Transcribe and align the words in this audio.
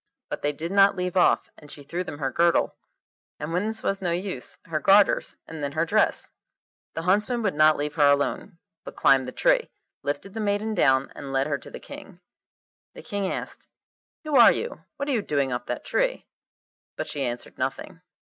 But 0.31 0.41
they 0.41 0.51
did 0.51 0.71
not 0.71 0.95
leave 0.95 1.15
off, 1.15 1.51
and 1.59 1.69
she 1.71 1.83
threw 1.83 2.03
them 2.03 2.17
her 2.17 2.31
girdle, 2.31 2.75
and 3.39 3.53
when 3.53 3.67
this 3.67 3.83
was 3.83 4.01
no 4.01 4.09
use, 4.09 4.57
her 4.65 4.79
garters, 4.79 5.35
and 5.45 5.63
then 5.63 5.73
her 5.73 5.85
dress. 5.85 6.31
The 6.95 7.03
huntsmen 7.03 7.43
would 7.43 7.53
not 7.53 7.77
leave 7.77 7.93
her 7.93 8.07
alone, 8.09 8.57
but 8.83 8.95
climbed 8.95 9.27
the 9.27 9.31
tree, 9.31 9.69
lifted 10.01 10.33
the 10.33 10.39
maiden 10.39 10.73
down, 10.73 11.11
and 11.15 11.31
led 11.31 11.45
her 11.45 11.59
to 11.59 11.69
the 11.69 11.79
King. 11.79 12.19
The 12.95 13.03
King 13.03 13.31
asked, 13.31 13.67
'Who 14.23 14.35
are 14.35 14.51
you? 14.51 14.85
What 14.97 15.07
are 15.07 15.11
you 15.11 15.21
doing 15.21 15.51
up 15.51 15.67
that 15.67 15.85
tree?' 15.85 16.25
But 16.95 17.05
she 17.05 17.23
answered 17.23 17.59
nothing. 17.59 18.01